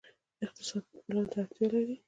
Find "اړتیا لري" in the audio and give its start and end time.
1.41-1.95